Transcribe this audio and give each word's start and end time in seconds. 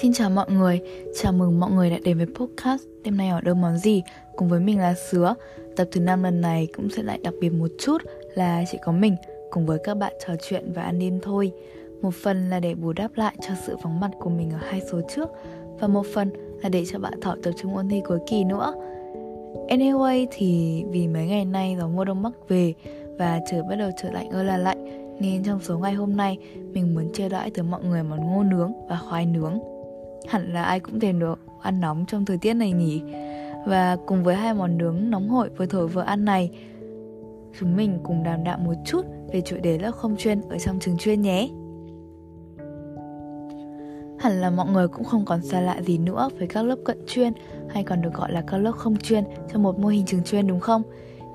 Xin 0.00 0.12
chào 0.12 0.30
mọi 0.30 0.46
người, 0.50 0.80
chào 1.14 1.32
mừng 1.32 1.60
mọi 1.60 1.70
người 1.70 1.90
đã 1.90 1.98
đến 2.04 2.16
với 2.16 2.26
podcast 2.34 2.82
Đêm 3.04 3.16
nay 3.16 3.28
ở 3.28 3.40
đâu 3.40 3.54
món 3.54 3.78
gì 3.78 4.02
Cùng 4.36 4.48
với 4.48 4.60
mình 4.60 4.78
là 4.78 4.94
Sứa. 4.94 5.34
Tập 5.76 5.88
thứ 5.92 6.00
5 6.00 6.22
lần 6.22 6.40
này 6.40 6.68
cũng 6.76 6.88
sẽ 6.90 7.02
lại 7.02 7.18
đặc 7.22 7.34
biệt 7.40 7.50
một 7.50 7.66
chút 7.78 8.02
là 8.34 8.64
chỉ 8.72 8.78
có 8.84 8.92
mình 8.92 9.16
Cùng 9.50 9.66
với 9.66 9.78
các 9.84 9.94
bạn 9.94 10.12
trò 10.26 10.34
chuyện 10.48 10.72
và 10.74 10.82
ăn 10.82 10.98
đêm 10.98 11.20
thôi. 11.22 11.52
Một 12.02 12.14
phần 12.14 12.50
là 12.50 12.60
để 12.60 12.74
bù 12.74 12.92
đắp 12.92 13.10
lại 13.16 13.36
cho 13.40 13.54
sự 13.66 13.76
vắng 13.82 14.00
mặt 14.00 14.10
của 14.20 14.30
mình 14.30 14.50
ở 14.50 14.58
hai 14.68 14.82
số 14.92 15.00
trước 15.14 15.30
Và 15.80 15.88
một 15.88 16.06
phần 16.14 16.30
là 16.62 16.68
để 16.68 16.84
cho 16.92 16.98
bạn 16.98 17.20
thọ 17.20 17.36
tập 17.42 17.52
trung 17.62 17.76
ôn 17.76 17.88
thi 17.88 18.02
cuối 18.04 18.18
kỳ 18.26 18.44
nữa. 18.44 18.74
Anyway 19.68 20.26
thì 20.30 20.82
vì 20.90 21.08
mấy 21.08 21.26
ngày 21.26 21.44
nay 21.44 21.76
gió 21.78 21.88
mùa 21.88 22.04
đông 22.04 22.22
bắc 22.22 22.48
về 22.48 22.74
Và 23.18 23.40
trời 23.50 23.62
bắt 23.68 23.76
đầu 23.76 23.90
trở 24.02 24.10
lạnh 24.12 24.30
ơi 24.30 24.44
là 24.44 24.56
lạnh 24.56 24.84
nên 25.20 25.44
trong 25.44 25.60
số 25.60 25.78
ngày 25.78 25.92
hôm 25.92 26.16
nay 26.16 26.38
mình 26.72 26.94
muốn 26.94 27.12
chia 27.12 27.28
đãi 27.28 27.50
tới 27.50 27.62
mọi 27.62 27.84
người 27.84 28.02
món 28.02 28.20
ngô 28.20 28.42
nướng 28.42 28.72
và 28.88 28.98
khoai 29.08 29.26
nướng 29.26 29.73
hẳn 30.28 30.52
là 30.52 30.62
ai 30.62 30.80
cũng 30.80 31.00
thèm 31.00 31.18
được 31.18 31.38
ăn 31.62 31.80
nóng 31.80 32.04
trong 32.08 32.24
thời 32.24 32.38
tiết 32.38 32.54
này 32.54 32.72
nhỉ? 32.72 33.02
Và 33.66 33.96
cùng 34.06 34.24
với 34.24 34.34
hai 34.34 34.54
món 34.54 34.78
nướng 34.78 35.10
nóng 35.10 35.28
hổi 35.28 35.48
vừa 35.56 35.66
thổi 35.66 35.88
vừa 35.88 36.02
ăn 36.02 36.24
này, 36.24 36.50
chúng 37.60 37.76
mình 37.76 37.98
cùng 38.02 38.22
đàm 38.22 38.44
đạo 38.44 38.58
một 38.58 38.74
chút 38.84 39.06
về 39.32 39.40
chủ 39.40 39.56
đề 39.62 39.78
lớp 39.78 39.90
không 39.90 40.16
chuyên 40.16 40.40
ở 40.40 40.58
trong 40.58 40.78
trường 40.80 40.96
chuyên 40.98 41.22
nhé. 41.22 41.48
Hẳn 44.18 44.32
là 44.40 44.50
mọi 44.50 44.70
người 44.70 44.88
cũng 44.88 45.04
không 45.04 45.24
còn 45.24 45.42
xa 45.42 45.60
lạ 45.60 45.82
gì 45.82 45.98
nữa 45.98 46.28
với 46.38 46.46
các 46.46 46.62
lớp 46.62 46.76
cận 46.84 46.98
chuyên 47.06 47.32
hay 47.68 47.84
còn 47.84 48.02
được 48.02 48.14
gọi 48.14 48.32
là 48.32 48.42
các 48.46 48.58
lớp 48.58 48.72
không 48.72 48.96
chuyên 48.96 49.24
trong 49.52 49.62
một 49.62 49.78
mô 49.78 49.88
hình 49.88 50.06
trường 50.06 50.24
chuyên 50.24 50.46
đúng 50.46 50.60
không? 50.60 50.82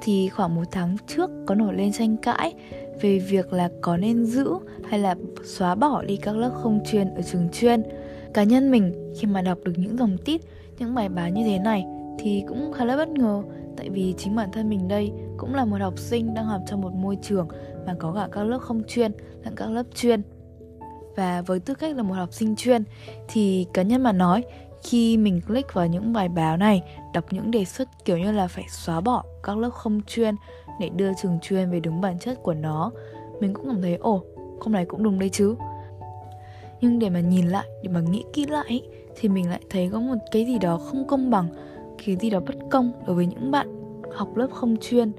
Thì 0.02 0.30
khoảng 0.30 0.56
một 0.56 0.64
tháng 0.72 0.98
trước 1.08 1.30
có 1.48 1.56
nổi 1.56 1.74
lên 1.74 1.92
tranh 1.92 2.18
cãi 2.18 2.54
về 3.02 3.20
việc 3.20 3.54
là 3.54 3.70
có 3.82 3.98
nên 3.98 4.26
giữ 4.26 4.54
hay 4.90 5.00
là 5.00 5.16
xóa 5.44 5.76
bỏ 5.76 6.02
đi 6.02 6.18
các 6.18 6.36
lớp 6.36 6.52
không 6.54 6.80
chuyên 6.92 7.10
ở 7.16 7.22
trường 7.22 7.50
chuyên 7.54 7.84
cá 8.34 8.44
nhân 8.44 8.72
mình 8.72 9.14
khi 9.20 9.28
mà 9.28 9.42
đọc 9.42 9.58
được 9.64 9.74
những 9.78 9.98
dòng 9.98 10.18
tít, 10.26 10.42
những 10.80 10.96
bài 10.96 11.10
báo 11.10 11.30
như 11.30 11.44
thế 11.44 11.60
này 11.60 11.86
thì 12.20 12.44
cũng 12.48 12.74
khá 12.74 12.86
là 12.86 12.98
bất 12.98 13.10
ngờ. 13.10 13.44
Tại 13.78 13.90
vì 13.90 14.14
chính 14.18 14.36
bản 14.36 14.52
thân 14.52 14.70
mình 14.70 14.88
đây 14.88 15.12
cũng 15.38 15.56
là 15.56 15.66
một 15.66 15.78
học 15.82 15.98
sinh 15.98 16.34
đang 16.34 16.46
học 16.46 16.62
trong 16.68 16.82
một 16.82 16.94
môi 16.94 17.18
trường 17.22 17.48
mà 17.86 17.96
có 18.00 18.14
cả 18.14 18.28
các 18.32 18.44
lớp 18.44 18.58
không 18.58 18.84
chuyên 18.88 19.12
lẫn 19.44 19.56
các 19.56 19.70
lớp 19.70 19.84
chuyên. 19.96 20.22
Và 21.16 21.42
với 21.42 21.60
tư 21.60 21.74
cách 21.76 21.96
là 21.96 22.04
một 22.04 22.14
học 22.14 22.34
sinh 22.34 22.56
chuyên 22.56 22.84
thì 23.28 23.68
cá 23.74 23.82
nhân 23.82 24.04
mà 24.04 24.12
nói, 24.12 24.44
khi 24.84 25.18
mình 25.18 25.42
click 25.48 25.74
vào 25.74 25.88
những 25.88 26.14
bài 26.14 26.30
báo 26.30 26.58
này, 26.58 26.84
đọc 27.14 27.26
những 27.32 27.52
đề 27.52 27.66
xuất 27.66 27.90
kiểu 28.06 28.18
như 28.18 28.32
là 28.32 28.48
phải 28.48 28.66
xóa 28.70 29.02
bỏ 29.02 29.24
các 29.44 29.58
lớp 29.58 29.70
không 29.70 30.02
chuyên 30.08 30.36
để 30.80 30.90
đưa 30.90 31.12
trường 31.22 31.40
chuyên 31.42 31.70
về 31.72 31.80
đúng 31.80 32.02
bản 32.02 32.20
chất 32.20 32.44
của 32.44 32.54
nó, 32.54 32.92
mình 33.40 33.54
cũng 33.54 33.68
cảm 33.68 33.82
thấy, 33.82 33.96
ồ 33.96 34.24
không 34.60 34.74
này 34.74 34.86
cũng 34.86 35.04
đúng 35.04 35.20
đấy 35.20 35.30
chứ 35.30 35.56
nhưng 36.82 37.00
để 37.00 37.10
mà 37.10 37.20
nhìn 37.20 37.48
lại, 37.48 37.68
để 37.84 37.90
mà 37.90 38.00
nghĩ 38.00 38.24
kỹ 38.34 38.46
lại 38.46 38.82
thì 39.16 39.30
mình 39.30 39.50
lại 39.50 39.62
thấy 39.70 39.90
có 39.92 40.00
một 40.00 40.16
cái 40.32 40.46
gì 40.46 40.60
đó 40.60 40.78
không 40.78 41.08
công 41.08 41.30
bằng, 41.30 41.48
cái 42.06 42.16
gì 42.16 42.30
đó 42.30 42.40
bất 42.40 42.56
công 42.72 42.92
đối 43.08 43.16
với 43.16 43.26
những 43.26 43.52
bạn 43.52 43.68
học 44.16 44.38
lớp 44.38 44.48
không 44.52 44.78
chuyên. 44.82 45.12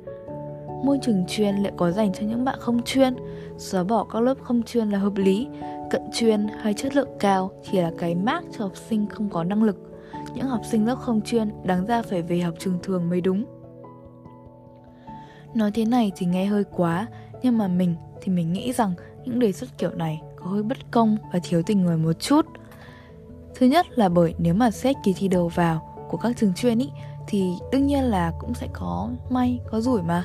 Môi 0.85 0.99
trường 1.03 1.25
chuyên 1.29 1.57
lại 1.57 1.73
có 1.77 1.91
dành 1.91 2.13
cho 2.13 2.27
những 2.27 2.45
bạn 2.45 2.57
không 2.61 2.83
chuyên. 2.83 3.17
Xóa 3.59 3.85
bỏ 3.85 4.05
các 4.05 4.21
lớp 4.21 4.35
không 4.43 4.63
chuyên 4.63 4.91
là 4.91 4.99
hợp 4.99 5.17
lý, 5.17 5.49
cận 5.91 6.03
chuyên 6.13 6.47
hay 6.61 6.75
chất 6.75 6.97
lượng 6.97 7.09
cao 7.19 7.51
chỉ 7.71 7.81
là 7.81 7.93
cái 7.99 8.15
mác 8.15 8.45
cho 8.59 8.65
học 8.65 8.77
sinh 8.77 9.07
không 9.07 9.29
có 9.29 9.45
năng 9.45 9.63
lực. 9.63 9.77
Những 10.35 10.47
học 10.47 10.61
sinh 10.71 10.87
lớp 10.87 10.95
không 10.95 11.21
chuyên 11.21 11.51
đáng 11.65 11.87
ra 11.87 12.03
phải 12.03 12.23
về 12.23 12.41
học 12.41 12.55
trường 12.59 12.79
thường 12.83 13.09
mới 13.09 13.21
đúng. 13.21 13.45
Nói 15.55 15.71
thế 15.75 15.85
này 15.85 16.13
thì 16.17 16.27
nghe 16.27 16.45
hơi 16.45 16.65
quá, 16.65 17.07
nhưng 17.43 17.59
mà 17.59 17.69
mình 17.69 17.95
thì 18.21 18.33
mình 18.33 18.53
nghĩ 18.53 18.73
rằng 18.73 18.93
những 19.25 19.39
đề 19.39 19.53
xuất 19.53 19.79
kiểu 19.79 19.91
này 19.91 20.21
có 20.45 20.51
hơi 20.51 20.63
bất 20.63 20.79
công 20.91 21.17
và 21.33 21.39
thiếu 21.43 21.63
tình 21.63 21.85
người 21.85 21.97
một 21.97 22.13
chút 22.13 22.47
thứ 23.55 23.67
nhất 23.67 23.87
là 23.99 24.09
bởi 24.09 24.35
nếu 24.39 24.55
mà 24.55 24.71
xét 24.71 24.97
kỳ 25.05 25.13
thi 25.13 25.29
đầu 25.29 25.49
vào 25.49 26.07
của 26.11 26.17
các 26.17 26.37
trường 26.37 26.55
chuyên 26.55 26.79
ý 26.79 26.91
thì 27.29 27.53
đương 27.73 27.87
nhiên 27.87 28.05
là 28.05 28.33
cũng 28.41 28.55
sẽ 28.55 28.69
có 28.73 29.11
may 29.31 29.61
có 29.71 29.81
rủi 29.81 30.03
mà 30.03 30.25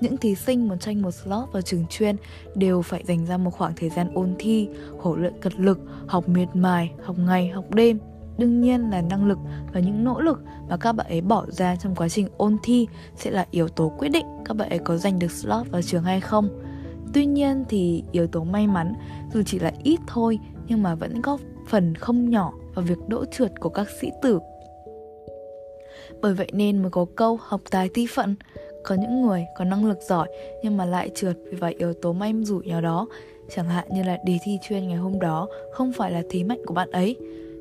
những 0.00 0.16
thí 0.16 0.34
sinh 0.34 0.68
muốn 0.68 0.78
tranh 0.78 1.02
một 1.02 1.10
slot 1.10 1.52
vào 1.52 1.62
trường 1.62 1.86
chuyên 1.90 2.16
đều 2.54 2.82
phải 2.82 3.04
dành 3.06 3.26
ra 3.26 3.36
một 3.36 3.50
khoảng 3.50 3.72
thời 3.76 3.90
gian 3.90 4.10
ôn 4.14 4.34
thi, 4.38 4.68
khổ 4.98 5.16
luyện 5.16 5.40
cật 5.40 5.60
lực, 5.60 5.78
học 6.06 6.28
miệt 6.28 6.48
mài, 6.54 6.92
học 7.02 7.18
ngày, 7.18 7.48
học 7.48 7.74
đêm. 7.74 7.98
Đương 8.38 8.60
nhiên 8.60 8.90
là 8.90 9.02
năng 9.02 9.26
lực 9.26 9.38
và 9.72 9.80
những 9.80 10.04
nỗ 10.04 10.20
lực 10.20 10.40
mà 10.68 10.76
các 10.76 10.92
bạn 10.92 11.06
ấy 11.06 11.20
bỏ 11.20 11.46
ra 11.48 11.76
trong 11.76 11.94
quá 11.94 12.08
trình 12.08 12.28
ôn 12.36 12.56
thi 12.62 12.86
sẽ 13.16 13.30
là 13.30 13.46
yếu 13.50 13.68
tố 13.68 13.92
quyết 13.98 14.08
định 14.08 14.26
các 14.44 14.56
bạn 14.56 14.68
ấy 14.68 14.78
có 14.78 14.96
giành 14.96 15.18
được 15.18 15.30
slot 15.30 15.70
vào 15.70 15.82
trường 15.82 16.02
hay 16.02 16.20
không. 16.20 16.48
Tuy 17.14 17.26
nhiên 17.26 17.64
thì 17.68 18.04
yếu 18.12 18.26
tố 18.26 18.44
may 18.44 18.66
mắn 18.66 18.92
dù 19.34 19.42
chỉ 19.46 19.58
là 19.58 19.72
ít 19.82 20.00
thôi 20.06 20.38
nhưng 20.68 20.82
mà 20.82 20.94
vẫn 20.94 21.22
góp 21.22 21.40
phần 21.68 21.94
không 21.94 22.30
nhỏ 22.30 22.52
vào 22.74 22.84
việc 22.84 22.98
đỗ 23.08 23.24
trượt 23.24 23.60
của 23.60 23.68
các 23.68 23.86
sĩ 24.00 24.10
tử. 24.22 24.38
Bởi 26.20 26.34
vậy 26.34 26.48
nên 26.52 26.82
mới 26.82 26.90
có 26.90 27.06
câu 27.16 27.38
học 27.42 27.60
tài 27.70 27.88
thi 27.94 28.06
phận, 28.14 28.34
có 28.84 28.94
những 28.94 29.22
người 29.22 29.44
có 29.58 29.64
năng 29.64 29.86
lực 29.86 29.98
giỏi 30.08 30.28
nhưng 30.62 30.76
mà 30.76 30.84
lại 30.84 31.10
trượt 31.14 31.36
vì 31.50 31.56
vài 31.56 31.74
yếu 31.78 31.92
tố 31.92 32.12
may 32.12 32.32
rủi 32.42 32.66
nào 32.66 32.80
đó, 32.80 33.06
chẳng 33.54 33.66
hạn 33.66 33.88
như 33.90 34.02
là 34.02 34.18
đề 34.26 34.38
thi 34.44 34.58
chuyên 34.62 34.88
ngày 34.88 34.96
hôm 34.96 35.20
đó 35.20 35.48
không 35.72 35.92
phải 35.92 36.12
là 36.12 36.22
thế 36.30 36.44
mạnh 36.44 36.60
của 36.66 36.74
bạn 36.74 36.90
ấy. 36.90 37.16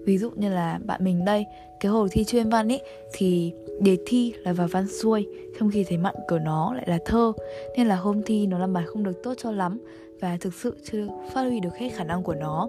Ví 0.06 0.18
dụ 0.18 0.30
như 0.36 0.50
là 0.50 0.80
bạn 0.86 1.04
mình 1.04 1.26
đây, 1.26 1.46
cái 1.80 1.92
hồi 1.92 2.10
thi 2.12 2.24
chuyên 2.24 2.50
văn 2.50 2.72
ấy 2.72 2.82
thì 3.14 3.54
đề 3.82 3.98
thi 4.06 4.34
là 4.44 4.54
vào 4.54 4.68
văn 4.68 4.88
xuôi, 4.88 5.28
trong 5.60 5.72
khi 5.72 5.84
thế 5.84 5.98
mạnh 5.98 6.16
của 6.28 6.40
nó 6.40 6.74
lại 6.74 6.86
là 6.88 7.00
thơ, 7.06 7.34
nên 7.78 7.88
là 7.88 7.96
hôm 7.96 8.22
thi 8.26 8.48
nó 8.48 8.59
làm 8.59 8.74
bài 8.74 8.84
không 8.88 9.04
được 9.04 9.24
tốt 9.24 9.34
cho 9.38 9.52
lắm 9.52 9.80
và 10.22 10.38
thực 10.42 10.54
sự 10.54 10.78
chưa 10.84 11.08
phát 11.34 11.44
huy 11.44 11.59
được 11.59 11.76
hết 11.78 11.90
khả 11.90 12.04
năng 12.04 12.24
của 12.24 12.36
nó. 12.36 12.68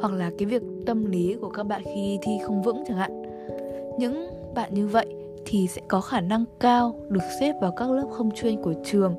Hoặc 0.00 0.12
là 0.12 0.30
cái 0.38 0.46
việc 0.46 0.62
tâm 0.86 1.04
lý 1.04 1.36
của 1.40 1.48
các 1.48 1.62
bạn 1.62 1.82
khi 1.84 2.18
thi 2.22 2.32
không 2.44 2.62
vững 2.62 2.84
chẳng 2.88 2.96
hạn. 2.96 3.22
Những 3.98 4.26
bạn 4.54 4.74
như 4.74 4.86
vậy 4.86 5.06
thì 5.46 5.66
sẽ 5.66 5.82
có 5.88 6.00
khả 6.00 6.20
năng 6.20 6.44
cao 6.60 6.94
được 7.08 7.22
xếp 7.40 7.52
vào 7.60 7.72
các 7.76 7.90
lớp 7.90 8.08
không 8.12 8.30
chuyên 8.30 8.62
của 8.62 8.74
trường 8.84 9.16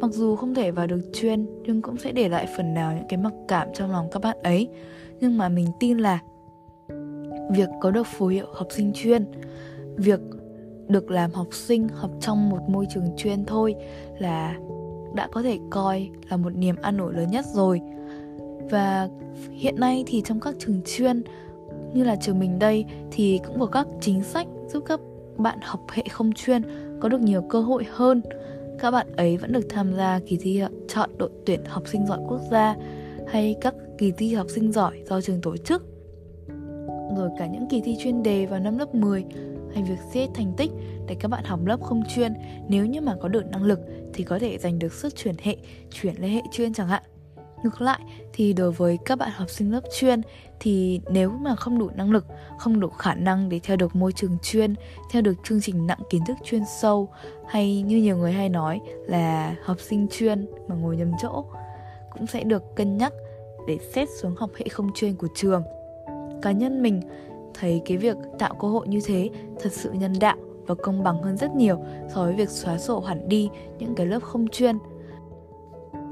mặc 0.00 0.10
dù 0.12 0.36
không 0.36 0.54
thể 0.54 0.70
vào 0.70 0.86
được 0.86 1.00
chuyên 1.12 1.46
nhưng 1.62 1.82
cũng 1.82 1.96
sẽ 1.96 2.12
để 2.12 2.28
lại 2.28 2.48
phần 2.56 2.74
nào 2.74 2.92
những 2.92 3.08
cái 3.08 3.16
mặc 3.16 3.32
cảm 3.48 3.68
trong 3.74 3.90
lòng 3.90 4.08
các 4.12 4.22
bạn 4.22 4.36
ấy 4.42 4.68
nhưng 5.20 5.38
mà 5.38 5.48
mình 5.48 5.66
tin 5.80 5.98
là 5.98 6.20
việc 7.50 7.68
có 7.80 7.90
được 7.90 8.06
phù 8.06 8.26
hiệu 8.26 8.46
học 8.52 8.68
sinh 8.70 8.92
chuyên, 8.94 9.24
việc 9.96 10.20
được 10.88 11.10
làm 11.10 11.32
học 11.32 11.48
sinh 11.52 11.88
học 11.88 12.10
trong 12.20 12.50
một 12.50 12.60
môi 12.68 12.86
trường 12.90 13.16
chuyên 13.16 13.44
thôi 13.44 13.74
là 14.18 14.58
đã 15.14 15.28
có 15.32 15.42
thể 15.42 15.58
coi 15.70 16.08
là 16.30 16.36
một 16.36 16.56
niềm 16.56 16.76
an 16.82 16.98
ủi 16.98 17.12
lớn 17.12 17.30
nhất 17.30 17.44
rồi. 17.54 17.80
Và 18.70 19.08
hiện 19.50 19.80
nay 19.80 20.04
thì 20.06 20.22
trong 20.24 20.40
các 20.40 20.54
trường 20.58 20.80
chuyên, 20.86 21.22
như 21.94 22.04
là 22.04 22.16
trường 22.16 22.38
mình 22.38 22.58
đây, 22.58 22.84
thì 23.10 23.40
cũng 23.46 23.60
có 23.60 23.66
các 23.66 23.86
chính 24.00 24.22
sách 24.22 24.46
giúp 24.68 24.84
các 24.86 25.00
bạn 25.36 25.58
học 25.62 25.80
hệ 25.90 26.02
không 26.10 26.32
chuyên 26.32 26.62
có 27.00 27.08
được 27.08 27.20
nhiều 27.20 27.42
cơ 27.42 27.60
hội 27.60 27.86
hơn. 27.90 28.22
Các 28.78 28.90
bạn 28.90 29.06
ấy 29.16 29.36
vẫn 29.36 29.52
được 29.52 29.66
tham 29.68 29.94
gia 29.94 30.20
kỳ 30.26 30.36
thi 30.40 30.62
chọn 30.88 31.10
đội 31.18 31.30
tuyển 31.46 31.64
học 31.64 31.82
sinh 31.88 32.06
giỏi 32.06 32.18
quốc 32.28 32.40
gia 32.50 32.76
hay 33.26 33.56
các 33.60 33.74
kỳ 33.98 34.12
thi 34.12 34.34
học 34.34 34.46
sinh 34.50 34.72
giỏi 34.72 35.02
do 35.06 35.20
trường 35.20 35.40
tổ 35.40 35.56
chức 35.56 35.97
rồi 37.16 37.30
cả 37.38 37.46
những 37.46 37.68
kỳ 37.70 37.80
thi 37.80 37.96
chuyên 38.00 38.22
đề 38.22 38.46
vào 38.46 38.60
năm 38.60 38.78
lớp 38.78 38.94
10 38.94 39.24
hay 39.74 39.82
việc 39.82 39.98
xét 40.12 40.28
thành 40.34 40.52
tích 40.56 40.70
để 41.06 41.16
các 41.20 41.28
bạn 41.28 41.44
học 41.44 41.60
lớp 41.66 41.80
không 41.82 42.02
chuyên 42.14 42.34
nếu 42.68 42.86
như 42.86 43.00
mà 43.00 43.14
có 43.20 43.28
đủ 43.28 43.40
năng 43.50 43.62
lực 43.62 43.80
thì 44.14 44.24
có 44.24 44.38
thể 44.38 44.58
giành 44.58 44.78
được 44.78 44.92
suất 44.92 45.16
chuyển 45.16 45.34
hệ 45.42 45.56
chuyển 45.90 46.14
lên 46.18 46.30
hệ 46.30 46.42
chuyên 46.52 46.74
chẳng 46.74 46.88
hạn 46.88 47.02
Ngược 47.62 47.80
lại 47.80 48.00
thì 48.32 48.52
đối 48.52 48.72
với 48.72 48.98
các 49.04 49.18
bạn 49.18 49.30
học 49.30 49.50
sinh 49.50 49.72
lớp 49.72 49.80
chuyên 49.98 50.20
thì 50.60 51.00
nếu 51.10 51.30
mà 51.30 51.56
không 51.56 51.78
đủ 51.78 51.90
năng 51.94 52.10
lực, 52.10 52.26
không 52.58 52.80
đủ 52.80 52.88
khả 52.88 53.14
năng 53.14 53.48
để 53.48 53.60
theo 53.62 53.76
được 53.76 53.96
môi 53.96 54.12
trường 54.12 54.38
chuyên, 54.42 54.74
theo 55.10 55.22
được 55.22 55.34
chương 55.44 55.60
trình 55.60 55.86
nặng 55.86 55.98
kiến 56.10 56.22
thức 56.26 56.36
chuyên 56.44 56.62
sâu 56.80 57.08
hay 57.48 57.82
như 57.82 57.96
nhiều 57.96 58.16
người 58.16 58.32
hay 58.32 58.48
nói 58.48 58.80
là 59.06 59.56
học 59.64 59.76
sinh 59.80 60.06
chuyên 60.10 60.46
mà 60.68 60.74
ngồi 60.74 60.96
nhầm 60.96 61.12
chỗ 61.22 61.44
cũng 62.10 62.26
sẽ 62.26 62.44
được 62.44 62.62
cân 62.76 62.96
nhắc 62.96 63.12
để 63.66 63.78
xét 63.94 64.08
xuống 64.20 64.34
học 64.36 64.50
hệ 64.56 64.68
không 64.68 64.90
chuyên 64.94 65.16
của 65.16 65.28
trường. 65.34 65.62
Cá 66.42 66.52
nhân 66.52 66.82
mình. 66.82 67.00
Thấy 67.54 67.82
cái 67.84 67.96
việc 67.96 68.16
tạo 68.38 68.54
cơ 68.54 68.68
hội 68.68 68.88
như 68.88 69.00
thế 69.04 69.30
thật 69.60 69.72
sự 69.72 69.92
nhân 69.92 70.12
đạo 70.20 70.36
và 70.66 70.74
công 70.74 71.02
bằng 71.02 71.22
hơn 71.22 71.36
rất 71.36 71.54
nhiều 71.54 71.78
so 72.14 72.24
với 72.24 72.34
việc 72.34 72.48
xóa 72.48 72.78
sổ 72.78 73.00
hẳn 73.00 73.28
đi 73.28 73.48
những 73.78 73.94
cái 73.94 74.06
lớp 74.06 74.20
không 74.22 74.48
chuyên. 74.48 74.78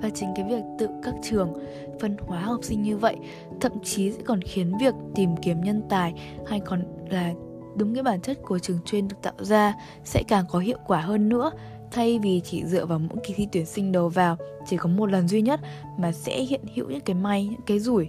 Và 0.03 0.11
chính 0.15 0.29
cái 0.37 0.45
việc 0.49 0.63
tự 0.79 0.89
các 1.03 1.15
trường 1.23 1.53
phân 2.01 2.17
hóa 2.21 2.41
học 2.41 2.61
sinh 2.63 2.83
như 2.83 2.97
vậy 2.97 3.17
thậm 3.61 3.73
chí 3.85 4.13
sẽ 4.13 4.23
còn 4.25 4.43
khiến 4.43 4.73
việc 4.81 4.95
tìm 5.15 5.37
kiếm 5.37 5.61
nhân 5.61 5.83
tài 5.89 6.15
hay 6.47 6.61
còn 6.61 6.83
là 7.11 7.33
đúng 7.77 7.95
cái 7.95 8.03
bản 8.03 8.21
chất 8.21 8.39
của 8.43 8.59
trường 8.59 8.79
chuyên 8.85 9.09
được 9.09 9.17
tạo 9.23 9.35
ra 9.39 9.75
sẽ 10.05 10.23
càng 10.29 10.45
có 10.51 10.59
hiệu 10.59 10.79
quả 10.87 11.01
hơn 11.01 11.29
nữa. 11.29 11.51
Thay 11.91 12.19
vì 12.23 12.41
chỉ 12.45 12.65
dựa 12.65 12.87
vào 12.87 12.99
mỗi 12.99 13.19
kỳ 13.25 13.35
thi 13.35 13.49
tuyển 13.53 13.67
sinh 13.67 13.93
đầu 13.93 14.09
vào, 14.09 14.37
chỉ 14.67 14.77
có 14.77 14.89
một 14.89 15.11
lần 15.11 15.29
duy 15.29 15.43
nhất 15.43 15.61
mà 15.99 16.13
sẽ 16.13 16.41
hiện 16.41 16.61
hữu 16.75 16.91
những 16.91 17.01
cái 17.01 17.15
may, 17.15 17.49
những 17.51 17.61
cái 17.67 17.79
rủi 17.79 18.09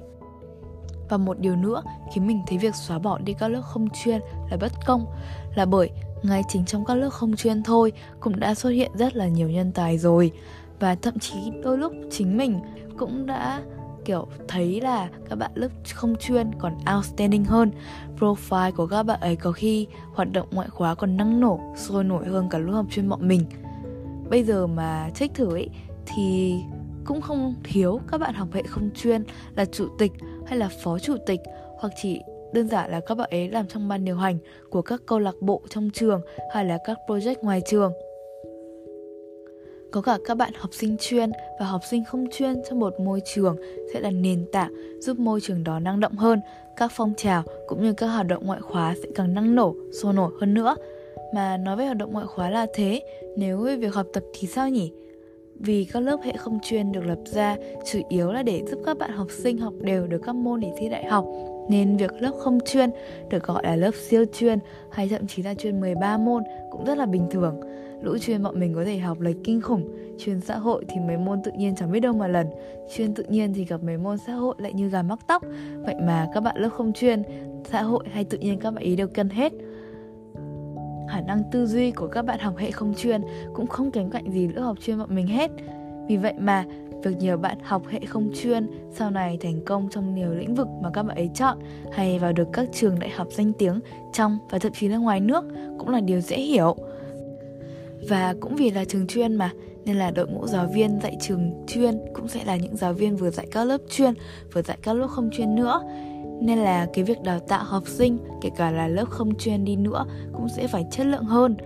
và 1.09 1.17
một 1.17 1.39
điều 1.39 1.55
nữa 1.55 1.83
khiến 2.13 2.27
mình 2.27 2.41
thấy 2.47 2.57
việc 2.57 2.75
xóa 2.75 2.99
bỏ 2.99 3.17
đi 3.17 3.33
các 3.33 3.47
lớp 3.47 3.61
không 3.61 3.87
chuyên 4.03 4.21
là 4.51 4.57
bất 4.57 4.71
công, 4.85 5.05
là 5.55 5.65
bởi 5.65 5.89
ngay 6.23 6.43
chính 6.47 6.65
trong 6.65 6.85
các 6.85 6.95
lớp 6.95 7.09
không 7.09 7.35
chuyên 7.35 7.63
thôi 7.63 7.91
cũng 8.19 8.39
đã 8.39 8.55
xuất 8.55 8.69
hiện 8.69 8.91
rất 8.93 9.15
là 9.15 9.27
nhiều 9.27 9.49
nhân 9.49 9.71
tài 9.71 9.97
rồi. 9.97 10.31
Và 10.79 10.95
thậm 10.95 11.19
chí 11.19 11.35
đôi 11.63 11.77
lúc 11.77 11.93
chính 12.11 12.37
mình 12.37 12.59
cũng 12.97 13.25
đã, 13.25 13.61
kiểu, 14.05 14.27
thấy 14.47 14.81
là 14.81 15.09
các 15.29 15.35
bạn 15.35 15.51
lớp 15.55 15.69
không 15.93 16.15
chuyên 16.15 16.51
còn 16.59 16.77
outstanding 16.95 17.45
hơn. 17.45 17.71
Profile 18.19 18.71
của 18.71 18.87
các 18.87 19.03
bạn 19.03 19.19
ấy 19.19 19.35
có 19.35 19.51
khi 19.51 19.87
hoạt 20.13 20.31
động 20.31 20.47
ngoại 20.51 20.69
khóa 20.69 20.95
còn 20.95 21.17
năng 21.17 21.39
nổ, 21.39 21.59
sôi 21.75 22.03
nổi 22.03 22.25
hơn 22.25 22.49
cả 22.49 22.57
lớp 22.57 22.73
học 22.73 22.85
chuyên 22.89 23.09
bọn 23.09 23.27
mình. 23.27 23.45
Bây 24.29 24.43
giờ 24.43 24.67
mà 24.67 25.09
trách 25.15 25.31
thử 25.33 25.49
ấy 25.49 25.69
thì 26.05 26.55
cũng 27.05 27.21
không 27.21 27.55
thiếu 27.63 27.99
các 28.11 28.21
bạn 28.21 28.33
học 28.33 28.47
hệ 28.53 28.63
không 28.63 28.89
chuyên 28.95 29.23
là 29.55 29.65
chủ 29.65 29.87
tịch 29.97 30.11
hay 30.47 30.57
là 30.57 30.69
phó 30.83 30.99
chủ 30.99 31.17
tịch, 31.25 31.41
hoặc 31.77 31.93
chỉ 32.01 32.21
đơn 32.53 32.67
giản 32.67 32.91
là 32.91 32.99
các 32.99 33.15
bạn 33.15 33.29
ấy 33.31 33.49
làm 33.49 33.67
trong 33.67 33.87
ban 33.87 34.05
điều 34.05 34.15
hành 34.15 34.37
của 34.69 34.81
các 34.81 35.01
câu 35.05 35.19
lạc 35.19 35.35
bộ 35.41 35.61
trong 35.69 35.89
trường 35.93 36.21
hay 36.53 36.65
là 36.65 36.77
các 36.85 36.97
project 37.07 37.35
ngoài 37.41 37.61
trường. 37.65 37.93
Có 39.91 40.01
cả 40.01 40.17
các 40.25 40.37
bạn 40.37 40.53
học 40.55 40.69
sinh 40.73 40.95
chuyên 40.99 41.31
và 41.59 41.65
học 41.65 41.81
sinh 41.89 42.03
không 42.05 42.25
chuyên 42.31 42.61
trong 42.69 42.79
một 42.79 42.99
môi 42.99 43.21
trường 43.25 43.55
sẽ 43.93 43.99
là 43.99 44.11
nền 44.11 44.45
tảng 44.51 44.73
giúp 44.99 45.19
môi 45.19 45.41
trường 45.41 45.63
đó 45.63 45.79
năng 45.79 45.99
động 45.99 46.15
hơn. 46.15 46.41
Các 46.75 46.91
phong 46.95 47.13
trào 47.17 47.43
cũng 47.67 47.83
như 47.83 47.93
các 47.93 48.07
hoạt 48.07 48.27
động 48.27 48.45
ngoại 48.45 48.61
khóa 48.61 48.95
sẽ 49.03 49.09
càng 49.15 49.33
năng 49.33 49.55
nổ, 49.55 49.75
sôi 50.01 50.13
nổi 50.13 50.31
hơn 50.39 50.53
nữa. 50.53 50.75
Mà 51.33 51.57
nói 51.57 51.75
về 51.75 51.85
hoạt 51.85 51.97
động 51.97 52.13
ngoại 52.13 52.25
khóa 52.25 52.49
là 52.49 52.67
thế, 52.73 53.01
nếu 53.37 53.57
về 53.57 53.75
việc 53.75 53.93
học 53.93 54.07
tập 54.13 54.23
thì 54.33 54.47
sao 54.47 54.69
nhỉ? 54.69 54.91
Vì 55.59 55.85
các 55.85 55.99
lớp 55.99 56.17
hệ 56.23 56.33
không 56.37 56.59
chuyên 56.63 56.91
được 56.91 57.05
lập 57.05 57.19
ra, 57.25 57.55
chủ 57.91 58.01
yếu 58.09 58.31
là 58.31 58.43
để 58.43 58.63
giúp 58.67 58.79
các 58.85 58.97
bạn 58.97 59.11
học 59.11 59.27
sinh 59.31 59.57
học 59.57 59.73
đều 59.81 60.07
được 60.07 60.21
các 60.25 60.35
môn 60.35 60.59
để 60.59 60.71
thi 60.77 60.89
đại 60.89 61.05
học. 61.05 61.25
Nên 61.69 61.97
việc 61.97 62.11
lớp 62.19 62.31
không 62.39 62.59
chuyên 62.65 62.89
được 63.29 63.43
gọi 63.43 63.63
là 63.63 63.75
lớp 63.75 63.91
siêu 64.09 64.25
chuyên, 64.33 64.59
hay 64.91 65.09
thậm 65.09 65.27
chí 65.27 65.43
là 65.43 65.53
chuyên 65.53 65.79
13 65.79 66.17
môn 66.17 66.43
cũng 66.71 66.85
rất 66.85 66.97
là 66.97 67.05
bình 67.05 67.27
thường. 67.31 67.59
Lũ 68.01 68.17
chuyên 68.17 68.43
bọn 68.43 68.59
mình 68.59 68.75
có 68.75 68.83
thể 68.83 68.97
học 68.97 69.19
lấy 69.19 69.35
kinh 69.43 69.61
khủng, 69.61 69.93
Chuyên 70.17 70.41
xã 70.41 70.57
hội 70.57 70.85
thì 70.87 70.95
mấy 70.99 71.17
môn 71.17 71.43
tự 71.43 71.51
nhiên 71.57 71.75
chẳng 71.75 71.91
biết 71.91 71.99
đâu 71.99 72.13
mà 72.13 72.27
lần. 72.27 72.47
Chuyên 72.95 73.13
tự 73.13 73.23
nhiên 73.23 73.53
thì 73.53 73.65
gặp 73.65 73.83
mấy 73.83 73.97
môn 73.97 74.17
xã 74.17 74.33
hội 74.33 74.55
lại 74.57 74.73
như 74.73 74.89
gà 74.89 75.01
mắc 75.01 75.19
tóc. 75.27 75.43
Vậy 75.85 75.95
mà 76.01 76.27
các 76.33 76.41
bạn 76.41 76.57
lớp 76.57 76.69
không 76.69 76.93
chuyên, 76.93 77.23
Xã 77.71 77.81
hội 77.81 78.05
hay 78.11 78.23
tự 78.23 78.37
nhiên 78.37 78.59
các 78.59 78.71
bạn 78.71 78.83
ý 78.83 78.95
đều 78.95 79.07
cân 79.07 79.29
hết 79.29 79.53
khả 81.09 81.21
năng 81.21 81.43
tư 81.51 81.65
duy 81.65 81.91
của 81.91 82.07
các 82.07 82.21
bạn 82.21 82.39
học 82.39 82.57
hệ 82.57 82.71
không 82.71 82.93
chuyên 82.97 83.21
cũng 83.53 83.67
không 83.67 83.91
kém 83.91 84.09
cạnh 84.09 84.31
gì 84.31 84.47
lớp 84.47 84.61
học 84.61 84.77
chuyên 84.81 84.97
bọn 84.97 85.15
mình 85.15 85.27
hết. 85.27 85.51
Vì 86.07 86.17
vậy 86.17 86.33
mà, 86.39 86.65
việc 87.03 87.17
nhiều 87.17 87.37
bạn 87.37 87.57
học 87.63 87.83
hệ 87.89 87.99
không 87.99 88.29
chuyên 88.41 88.67
sau 88.91 89.11
này 89.11 89.37
thành 89.41 89.61
công 89.65 89.89
trong 89.91 90.15
nhiều 90.15 90.33
lĩnh 90.33 90.55
vực 90.55 90.67
mà 90.81 90.89
các 90.93 91.03
bạn 91.03 91.17
ấy 91.17 91.29
chọn, 91.35 91.57
hay 91.91 92.19
vào 92.19 92.33
được 92.33 92.47
các 92.53 92.69
trường 92.73 92.99
đại 92.99 93.09
học 93.09 93.27
danh 93.31 93.53
tiếng 93.53 93.79
trong 94.13 94.37
và 94.49 94.59
thậm 94.59 94.71
chí 94.71 94.87
là 94.87 94.97
ngoài 94.97 95.19
nước 95.19 95.45
cũng 95.77 95.89
là 95.89 95.99
điều 95.99 96.21
dễ 96.21 96.37
hiểu. 96.37 96.75
Và 98.09 98.35
cũng 98.39 98.55
vì 98.55 98.71
là 98.71 98.85
trường 98.85 99.07
chuyên 99.07 99.35
mà, 99.35 99.51
nên 99.85 99.95
là 99.95 100.11
đội 100.11 100.27
ngũ 100.27 100.47
giáo 100.47 100.67
viên 100.67 100.99
dạy 101.01 101.17
trường 101.21 101.65
chuyên 101.67 101.99
cũng 102.13 102.27
sẽ 102.27 102.43
là 102.45 102.55
những 102.55 102.75
giáo 102.75 102.93
viên 102.93 103.15
vừa 103.15 103.29
dạy 103.29 103.47
các 103.51 103.63
lớp 103.63 103.81
chuyên, 103.89 104.13
vừa 104.53 104.61
dạy 104.61 104.77
các 104.81 104.93
lớp 104.93 105.07
không 105.07 105.29
chuyên 105.33 105.55
nữa 105.55 105.81
nên 106.41 106.57
là 106.57 106.87
cái 106.93 107.03
việc 107.03 107.21
đào 107.21 107.39
tạo 107.39 107.63
học 107.63 107.83
sinh 107.87 108.17
kể 108.41 108.49
cả 108.57 108.71
là 108.71 108.87
lớp 108.87 109.05
không 109.09 109.35
chuyên 109.35 109.65
đi 109.65 109.75
nữa 109.75 110.05
cũng 110.33 110.47
sẽ 110.55 110.67
phải 110.67 110.85
chất 110.91 111.05
lượng 111.05 111.23
hơn. 111.23 111.57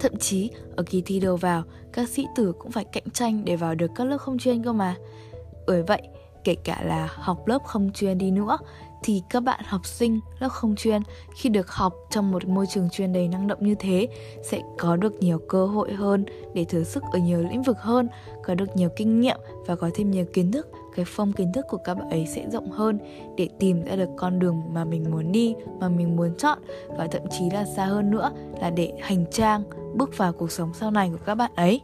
Thậm 0.00 0.16
chí 0.16 0.50
ở 0.76 0.82
kỳ 0.82 1.02
thi 1.06 1.20
đầu 1.20 1.36
vào 1.36 1.62
các 1.92 2.08
sĩ 2.08 2.26
tử 2.36 2.52
cũng 2.58 2.70
phải 2.70 2.84
cạnh 2.84 3.10
tranh 3.12 3.44
để 3.44 3.56
vào 3.56 3.74
được 3.74 3.90
các 3.94 4.04
lớp 4.04 4.18
không 4.18 4.38
chuyên 4.38 4.62
cơ 4.62 4.72
mà. 4.72 4.96
Bởi 5.66 5.82
vậy 5.82 6.02
kể 6.44 6.54
cả 6.54 6.82
là 6.84 7.08
học 7.14 7.48
lớp 7.48 7.58
không 7.64 7.90
chuyên 7.92 8.18
đi 8.18 8.30
nữa 8.30 8.58
thì 9.04 9.22
các 9.30 9.40
bạn 9.40 9.60
học 9.66 9.86
sinh 9.86 10.20
lớp 10.38 10.48
không 10.48 10.76
chuyên 10.76 11.02
khi 11.34 11.48
được 11.48 11.70
học 11.70 11.94
trong 12.10 12.30
một 12.30 12.48
môi 12.48 12.66
trường 12.66 12.90
chuyên 12.90 13.12
đầy 13.12 13.28
năng 13.28 13.46
động 13.46 13.58
như 13.60 13.74
thế 13.78 14.08
sẽ 14.42 14.60
có 14.78 14.96
được 14.96 15.14
nhiều 15.20 15.40
cơ 15.48 15.66
hội 15.66 15.92
hơn 15.92 16.24
để 16.54 16.64
thử 16.64 16.84
sức 16.84 17.02
ở 17.12 17.18
nhiều 17.18 17.42
lĩnh 17.42 17.62
vực 17.62 17.76
hơn, 17.78 18.08
có 18.44 18.54
được 18.54 18.76
nhiều 18.76 18.88
kinh 18.96 19.20
nghiệm 19.20 19.36
và 19.66 19.76
có 19.76 19.90
thêm 19.94 20.10
nhiều 20.10 20.24
kiến 20.32 20.52
thức 20.52 20.68
cái 20.94 21.04
phong 21.08 21.32
kiến 21.32 21.52
thức 21.52 21.66
của 21.68 21.76
các 21.76 21.94
bạn 21.94 22.10
ấy 22.10 22.26
sẽ 22.26 22.50
rộng 22.50 22.70
hơn 22.70 22.98
để 23.36 23.48
tìm 23.58 23.84
ra 23.84 23.96
được 23.96 24.10
con 24.16 24.38
đường 24.38 24.62
mà 24.72 24.84
mình 24.84 25.10
muốn 25.10 25.32
đi, 25.32 25.54
mà 25.80 25.88
mình 25.88 26.16
muốn 26.16 26.34
chọn 26.38 26.58
và 26.88 27.06
thậm 27.06 27.22
chí 27.30 27.50
là 27.50 27.64
xa 27.64 27.84
hơn 27.86 28.10
nữa 28.10 28.30
là 28.60 28.70
để 28.70 28.92
hành 29.00 29.24
trang 29.30 29.62
bước 29.94 30.18
vào 30.18 30.32
cuộc 30.32 30.52
sống 30.52 30.70
sau 30.74 30.90
này 30.90 31.10
của 31.12 31.24
các 31.26 31.34
bạn 31.34 31.50
ấy. 31.54 31.80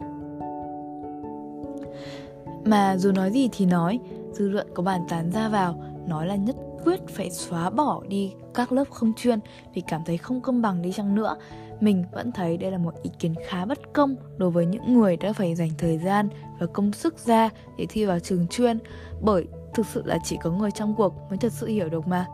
Mà 2.65 2.97
dù 2.97 3.11
nói 3.11 3.31
gì 3.31 3.49
thì 3.51 3.65
nói, 3.65 3.99
dư 4.31 4.49
luận 4.49 4.67
có 4.73 4.83
bàn 4.83 5.01
tán 5.09 5.31
ra 5.31 5.49
vào, 5.49 5.83
nói 6.07 6.27
là 6.27 6.35
nhất 6.35 6.55
quyết 6.85 6.99
phải 7.07 7.31
xóa 7.31 7.69
bỏ 7.69 8.03
đi 8.07 8.33
các 8.53 8.71
lớp 8.71 8.83
không 8.89 9.13
chuyên 9.17 9.39
vì 9.73 9.81
cảm 9.87 10.01
thấy 10.05 10.17
không 10.17 10.41
công 10.41 10.61
bằng 10.61 10.81
đi 10.81 10.91
chăng 10.91 11.15
nữa. 11.15 11.35
Mình 11.79 12.03
vẫn 12.11 12.31
thấy 12.31 12.57
đây 12.57 12.71
là 12.71 12.77
một 12.77 12.93
ý 13.03 13.09
kiến 13.19 13.33
khá 13.47 13.65
bất 13.65 13.93
công 13.93 14.15
đối 14.37 14.51
với 14.51 14.65
những 14.65 14.93
người 14.93 15.17
đã 15.17 15.33
phải 15.33 15.55
dành 15.55 15.69
thời 15.77 15.97
gian 15.97 16.29
và 16.59 16.67
công 16.73 16.93
sức 16.93 17.17
ra 17.17 17.49
để 17.77 17.85
thi 17.89 18.05
vào 18.05 18.19
trường 18.19 18.47
chuyên, 18.47 18.79
bởi 19.21 19.45
thực 19.73 19.85
sự 19.85 20.03
là 20.05 20.17
chỉ 20.23 20.37
có 20.43 20.51
người 20.51 20.71
trong 20.71 20.95
cuộc 20.95 21.13
mới 21.29 21.37
thật 21.37 21.53
sự 21.53 21.67
hiểu 21.67 21.89
được 21.89 22.07
mà. 22.07 22.25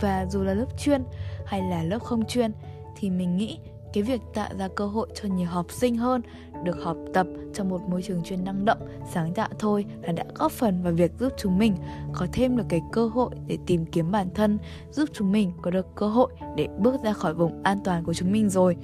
Và 0.00 0.26
dù 0.30 0.42
là 0.42 0.54
lớp 0.54 0.78
chuyên 0.78 1.04
hay 1.46 1.62
là 1.70 1.82
lớp 1.82 1.98
không 1.98 2.24
chuyên 2.24 2.52
thì 2.96 3.10
mình 3.10 3.36
nghĩ 3.36 3.58
cái 3.96 4.02
việc 4.02 4.20
tạo 4.34 4.48
ra 4.58 4.68
cơ 4.68 4.86
hội 4.86 5.08
cho 5.14 5.28
nhiều 5.28 5.46
học 5.46 5.72
sinh 5.72 5.96
hơn, 5.96 6.22
được 6.64 6.82
học 6.82 6.96
tập 7.14 7.26
trong 7.54 7.68
một 7.68 7.80
môi 7.88 8.02
trường 8.02 8.22
chuyên 8.22 8.44
năng 8.44 8.64
động, 8.64 8.78
sáng 9.12 9.34
tạo 9.34 9.48
thôi 9.58 9.84
là 10.02 10.12
đã 10.12 10.24
góp 10.34 10.52
phần 10.52 10.82
vào 10.82 10.92
việc 10.92 11.12
giúp 11.20 11.32
chúng 11.38 11.58
mình 11.58 11.76
có 12.12 12.26
thêm 12.32 12.56
được 12.56 12.64
cái 12.68 12.80
cơ 12.92 13.06
hội 13.06 13.30
để 13.46 13.58
tìm 13.66 13.86
kiếm 13.86 14.10
bản 14.10 14.28
thân, 14.34 14.58
giúp 14.90 15.08
chúng 15.12 15.32
mình 15.32 15.52
có 15.62 15.70
được 15.70 15.86
cơ 15.94 16.08
hội 16.08 16.32
để 16.56 16.68
bước 16.78 16.94
ra 17.04 17.12
khỏi 17.12 17.34
vùng 17.34 17.62
an 17.62 17.78
toàn 17.84 18.04
của 18.04 18.14
chúng 18.14 18.32
mình 18.32 18.50
rồi. 18.50 18.76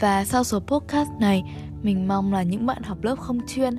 Và 0.00 0.24
sau 0.24 0.44
số 0.44 0.60
podcast 0.60 1.10
này, 1.20 1.42
mình 1.82 2.08
mong 2.08 2.32
là 2.32 2.42
những 2.42 2.66
bạn 2.66 2.82
học 2.82 2.98
lớp 3.02 3.16
không 3.18 3.40
chuyên 3.46 3.74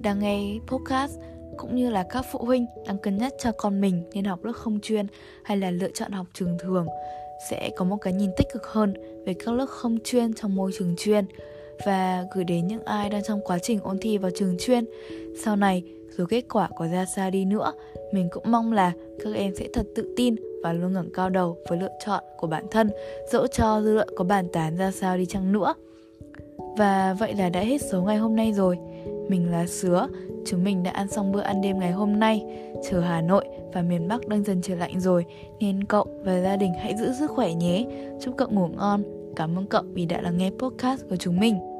đang 0.00 0.18
nghe 0.18 0.58
podcast 0.66 1.18
cũng 1.58 1.76
như 1.76 1.90
là 1.90 2.02
các 2.10 2.24
phụ 2.32 2.38
huynh 2.38 2.66
đang 2.86 2.98
cân 2.98 3.18
nhắc 3.18 3.32
cho 3.42 3.52
con 3.52 3.80
mình 3.80 4.10
nên 4.14 4.24
học 4.24 4.44
lớp 4.44 4.52
không 4.52 4.80
chuyên 4.80 5.06
hay 5.44 5.56
là 5.56 5.70
lựa 5.70 5.90
chọn 5.90 6.12
học 6.12 6.26
trường 6.32 6.58
thường 6.60 6.86
sẽ 7.50 7.70
có 7.76 7.84
một 7.84 7.96
cái 7.96 8.12
nhìn 8.12 8.30
tích 8.36 8.46
cực 8.52 8.66
hơn 8.66 8.94
về 9.26 9.34
các 9.34 9.54
lớp 9.54 9.66
không 9.66 9.98
chuyên 10.04 10.34
trong 10.34 10.54
môi 10.54 10.70
trường 10.78 10.94
chuyên 10.98 11.24
và 11.86 12.24
gửi 12.34 12.44
đến 12.44 12.66
những 12.66 12.84
ai 12.84 13.10
đang 13.10 13.22
trong 13.22 13.40
quá 13.44 13.58
trình 13.58 13.80
ôn 13.82 13.98
thi 13.98 14.18
vào 14.18 14.30
trường 14.34 14.56
chuyên. 14.58 14.84
Sau 15.44 15.56
này, 15.56 15.82
dù 16.18 16.26
kết 16.28 16.44
quả 16.48 16.68
có 16.76 16.86
ra 16.86 17.04
sao 17.04 17.30
đi 17.30 17.44
nữa, 17.44 17.72
mình 18.12 18.28
cũng 18.32 18.44
mong 18.46 18.72
là 18.72 18.92
các 19.24 19.34
em 19.34 19.54
sẽ 19.54 19.68
thật 19.72 19.86
tự 19.94 20.14
tin 20.16 20.34
và 20.62 20.72
luôn 20.72 20.92
ngẩng 20.92 21.12
cao 21.14 21.30
đầu 21.30 21.56
với 21.68 21.78
lựa 21.78 21.92
chọn 22.06 22.24
của 22.36 22.46
bản 22.46 22.64
thân, 22.70 22.90
dẫu 23.32 23.46
cho 23.46 23.82
dư 23.82 23.94
luận 23.94 24.08
có 24.16 24.24
bàn 24.24 24.48
tán 24.52 24.76
ra 24.76 24.90
sao 24.90 25.16
đi 25.16 25.26
chăng 25.26 25.52
nữa. 25.52 25.74
Và 26.76 27.16
vậy 27.18 27.34
là 27.34 27.48
đã 27.48 27.60
hết 27.60 27.82
số 27.82 28.02
ngày 28.02 28.16
hôm 28.16 28.36
nay 28.36 28.52
rồi. 28.52 28.78
Mình 29.28 29.50
là 29.50 29.66
Sứa, 29.66 30.08
chúng 30.46 30.64
mình 30.64 30.82
đã 30.82 30.90
ăn 30.90 31.08
xong 31.08 31.32
bữa 31.32 31.40
ăn 31.40 31.60
đêm 31.60 31.78
ngày 31.78 31.92
hôm 31.92 32.18
nay. 32.18 32.42
Chờ 32.90 33.00
Hà 33.00 33.20
Nội 33.20 33.44
và 33.72 33.82
miền 33.82 34.08
Bắc 34.08 34.28
đang 34.28 34.44
dần 34.44 34.62
trở 34.62 34.74
lạnh 34.74 35.00
rồi, 35.00 35.24
nên 35.60 35.84
cậu 35.84 36.06
và 36.24 36.42
gia 36.42 36.56
đình 36.56 36.72
hãy 36.74 36.96
giữ 36.96 37.12
sức 37.18 37.30
khỏe 37.30 37.54
nhé. 37.54 37.86
Chúc 38.20 38.34
cậu 38.36 38.48
ngủ 38.50 38.68
ngon. 38.68 39.02
Cảm 39.36 39.58
ơn 39.58 39.66
cậu 39.66 39.82
vì 39.92 40.06
đã 40.06 40.20
lắng 40.20 40.38
nghe 40.38 40.50
podcast 40.58 41.02
của 41.10 41.16
chúng 41.16 41.40
mình. 41.40 41.71